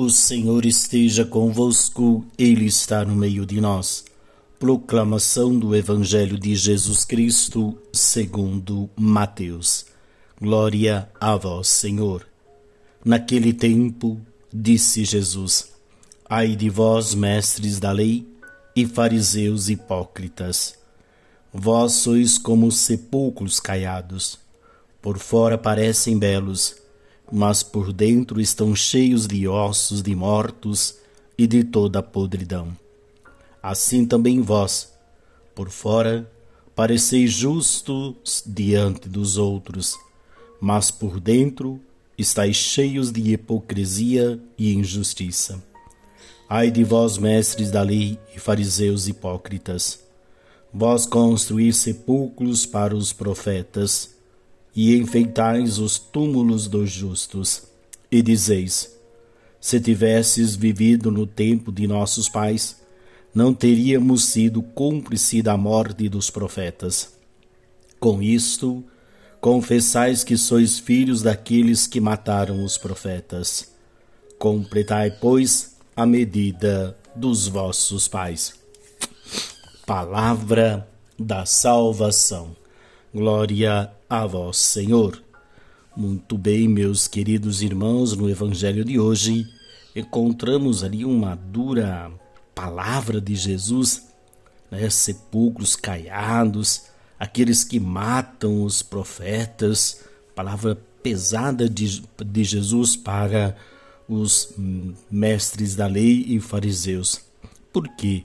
O 0.00 0.08
Senhor 0.08 0.64
esteja 0.64 1.24
convosco, 1.24 2.24
Ele 2.38 2.66
está 2.66 3.04
no 3.04 3.16
meio 3.16 3.44
de 3.44 3.60
nós. 3.60 4.04
Proclamação 4.56 5.58
do 5.58 5.74
Evangelho 5.74 6.38
de 6.38 6.54
Jesus 6.54 7.04
Cristo, 7.04 7.76
segundo 7.92 8.88
Mateus. 8.96 9.86
Glória 10.40 11.10
a 11.20 11.34
vós, 11.34 11.66
Senhor. 11.66 12.24
Naquele 13.04 13.52
tempo, 13.52 14.20
disse 14.54 15.04
Jesus: 15.04 15.72
Ai 16.30 16.54
de 16.54 16.70
vós, 16.70 17.12
mestres 17.12 17.80
da 17.80 17.90
lei 17.90 18.24
e 18.76 18.86
fariseus 18.86 19.68
hipócritas. 19.68 20.76
Vós 21.52 21.94
sois 21.94 22.38
como 22.38 22.70
sepulcros 22.70 23.58
caiados. 23.58 24.38
Por 25.02 25.18
fora 25.18 25.58
parecem 25.58 26.16
belos, 26.16 26.76
mas 27.30 27.62
por 27.62 27.92
dentro 27.92 28.40
estão 28.40 28.74
cheios 28.74 29.26
de 29.26 29.46
ossos 29.46 30.02
de 30.02 30.14
mortos 30.14 30.96
e 31.36 31.46
de 31.46 31.62
toda 31.62 31.98
a 31.98 32.02
podridão. 32.02 32.76
Assim 33.62 34.06
também 34.06 34.40
vós, 34.40 34.92
por 35.54 35.70
fora, 35.70 36.30
pareceis 36.74 37.32
justos 37.32 38.42
diante 38.46 39.08
dos 39.08 39.36
outros, 39.36 39.98
mas 40.60 40.90
por 40.90 41.20
dentro 41.20 41.80
estáis 42.16 42.56
cheios 42.56 43.12
de 43.12 43.32
hipocrisia 43.32 44.40
e 44.56 44.74
injustiça. 44.74 45.62
Ai 46.48 46.70
de 46.70 46.82
vós, 46.82 47.18
mestres 47.18 47.70
da 47.70 47.82
lei 47.82 48.18
e 48.34 48.40
fariseus 48.40 49.06
hipócritas! 49.06 50.02
Vós 50.72 51.06
construís 51.06 51.76
sepulcros 51.76 52.66
para 52.66 52.94
os 52.94 53.12
profetas 53.12 54.17
e 54.80 54.96
enfeitais 54.96 55.80
os 55.80 55.98
túmulos 55.98 56.68
dos 56.68 56.88
justos, 56.88 57.64
e 58.12 58.22
dizeis: 58.22 58.96
Se 59.60 59.80
tivesses 59.80 60.54
vivido 60.54 61.10
no 61.10 61.26
tempo 61.26 61.72
de 61.72 61.84
nossos 61.88 62.28
pais, 62.28 62.80
não 63.34 63.52
teríamos 63.52 64.26
sido 64.26 64.62
cúmplice 64.62 65.42
da 65.42 65.56
morte 65.56 66.08
dos 66.08 66.30
profetas. 66.30 67.12
Com 67.98 68.22
isto, 68.22 68.84
confessais 69.40 70.22
que 70.22 70.36
sois 70.36 70.78
filhos 70.78 71.22
daqueles 71.22 71.88
que 71.88 72.00
mataram 72.00 72.64
os 72.64 72.78
profetas. 72.78 73.72
Completai, 74.38 75.10
pois, 75.10 75.76
a 75.96 76.06
medida 76.06 76.96
dos 77.16 77.48
vossos 77.48 78.06
pais. 78.06 78.54
Palavra 79.84 80.88
da 81.18 81.44
salvação. 81.44 82.54
Glória 83.12 83.97
a 84.08 84.26
vós, 84.26 84.56
Senhor. 84.56 85.22
Muito 85.94 86.38
bem, 86.38 86.66
meus 86.66 87.06
queridos 87.06 87.60
irmãos, 87.60 88.16
no 88.16 88.30
Evangelho 88.30 88.82
de 88.84 88.98
hoje 88.98 89.46
encontramos 89.94 90.82
ali 90.82 91.04
uma 91.04 91.34
dura 91.34 92.10
palavra 92.54 93.20
de 93.20 93.34
Jesus, 93.34 94.06
né? 94.70 94.88
sepulcros 94.88 95.76
caiados, 95.76 96.84
aqueles 97.18 97.64
que 97.64 97.78
matam 97.78 98.62
os 98.62 98.80
profetas, 98.80 100.04
palavra 100.34 100.78
pesada 101.02 101.68
de, 101.68 102.02
de 102.24 102.44
Jesus 102.44 102.96
para 102.96 103.56
os 104.08 104.54
mestres 105.10 105.76
da 105.76 105.86
lei 105.86 106.24
e 106.28 106.40
fariseus. 106.40 107.20
Por 107.70 107.86
quê? 107.88 108.24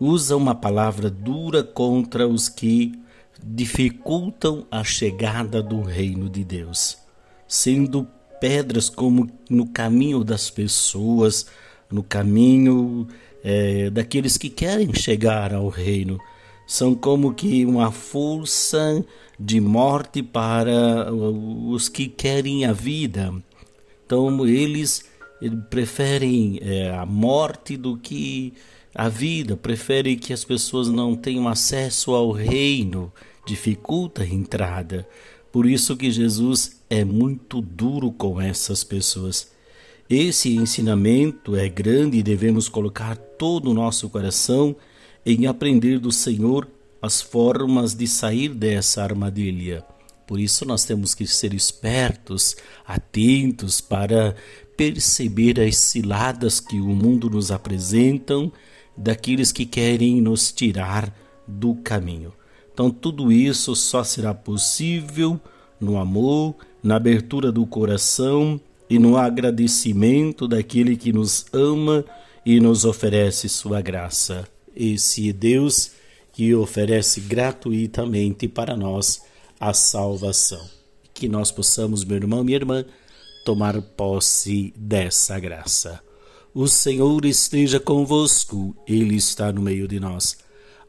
Usa 0.00 0.36
uma 0.36 0.54
palavra 0.54 1.10
dura 1.10 1.62
contra 1.62 2.26
os 2.26 2.48
que 2.48 2.98
dificultam 3.42 4.66
a 4.70 4.82
chegada 4.84 5.62
do 5.62 5.80
reino 5.80 6.28
de 6.28 6.44
Deus, 6.44 6.98
sendo 7.46 8.06
pedras 8.40 8.88
como 8.88 9.30
no 9.48 9.66
caminho 9.66 10.22
das 10.22 10.50
pessoas, 10.50 11.46
no 11.90 12.02
caminho 12.02 13.08
é, 13.42 13.90
daqueles 13.90 14.36
que 14.36 14.50
querem 14.50 14.92
chegar 14.94 15.54
ao 15.54 15.68
reino. 15.68 16.18
São 16.66 16.94
como 16.94 17.32
que 17.32 17.64
uma 17.64 17.90
força 17.90 19.04
de 19.40 19.60
morte 19.60 20.22
para 20.22 21.12
os 21.12 21.88
que 21.88 22.08
querem 22.08 22.66
a 22.66 22.72
vida. 22.72 23.32
Então 24.04 24.46
eles 24.46 25.04
preferem 25.70 26.58
é, 26.62 26.90
a 26.90 27.06
morte 27.06 27.76
do 27.76 27.96
que 27.96 28.52
a 28.94 29.08
vida, 29.08 29.56
prefere 29.56 30.16
que 30.16 30.32
as 30.32 30.44
pessoas 30.44 30.88
não 30.88 31.14
tenham 31.14 31.46
acesso 31.46 32.12
ao 32.12 32.30
reino, 32.30 33.12
dificulta 33.46 34.22
a 34.22 34.26
entrada. 34.26 35.08
Por 35.52 35.66
isso 35.66 35.96
que 35.96 36.10
Jesus 36.10 36.80
é 36.90 37.04
muito 37.04 37.60
duro 37.60 38.10
com 38.10 38.40
essas 38.40 38.82
pessoas. 38.84 39.50
Esse 40.08 40.54
ensinamento 40.54 41.54
é 41.54 41.68
grande 41.68 42.18
e 42.18 42.22
devemos 42.22 42.68
colocar 42.68 43.16
todo 43.16 43.70
o 43.70 43.74
nosso 43.74 44.08
coração 44.08 44.74
em 45.24 45.46
aprender 45.46 45.98
do 45.98 46.10
Senhor 46.10 46.66
as 47.00 47.20
formas 47.20 47.94
de 47.94 48.06
sair 48.06 48.48
dessa 48.48 49.02
armadilha. 49.02 49.84
Por 50.28 50.38
isso 50.38 50.66
nós 50.66 50.84
temos 50.84 51.14
que 51.14 51.26
ser 51.26 51.54
espertos, 51.54 52.54
atentos 52.86 53.80
para 53.80 54.36
perceber 54.76 55.58
as 55.58 55.78
ciladas 55.78 56.60
que 56.60 56.78
o 56.78 56.88
mundo 56.88 57.30
nos 57.30 57.50
apresentam 57.50 58.52
daqueles 58.94 59.50
que 59.50 59.64
querem 59.64 60.20
nos 60.20 60.52
tirar 60.52 61.16
do 61.46 61.76
caminho. 61.76 62.34
Então, 62.74 62.90
tudo 62.90 63.32
isso 63.32 63.74
só 63.74 64.04
será 64.04 64.34
possível 64.34 65.40
no 65.80 65.96
amor, 65.96 66.54
na 66.82 66.96
abertura 66.96 67.50
do 67.50 67.64
coração 67.64 68.60
e 68.90 68.98
no 68.98 69.16
agradecimento 69.16 70.46
daquele 70.46 70.94
que 70.94 71.10
nos 71.10 71.46
ama 71.54 72.04
e 72.44 72.60
nos 72.60 72.84
oferece 72.84 73.48
sua 73.48 73.80
graça. 73.80 74.46
Esse 74.76 75.32
Deus 75.32 75.92
que 76.34 76.54
oferece 76.54 77.22
gratuitamente 77.22 78.46
para 78.46 78.76
nós 78.76 79.22
a 79.58 79.72
salvação. 79.72 80.64
Que 81.12 81.28
nós 81.28 81.50
possamos, 81.50 82.04
meu 82.04 82.16
irmão, 82.16 82.44
minha 82.44 82.56
irmã, 82.56 82.84
tomar 83.44 83.80
posse 83.80 84.72
dessa 84.76 85.38
graça. 85.38 86.00
O 86.54 86.66
Senhor 86.66 87.24
esteja 87.24 87.78
convosco, 87.78 88.76
Ele 88.86 89.16
está 89.16 89.52
no 89.52 89.62
meio 89.62 89.86
de 89.86 90.00
nós. 90.00 90.38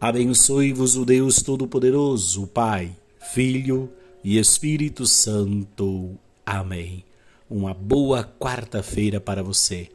Abençoe-vos 0.00 0.96
o 0.96 1.04
Deus 1.04 1.42
Todo-Poderoso, 1.42 2.46
Pai, 2.46 2.96
Filho 3.32 3.90
e 4.22 4.38
Espírito 4.38 5.06
Santo. 5.06 6.16
Amém. 6.46 7.04
Uma 7.50 7.74
boa 7.74 8.22
quarta-feira 8.22 9.20
para 9.20 9.42
você. 9.42 9.88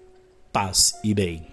Paz 0.51 0.94
e 1.03 1.13
bem. 1.13 1.53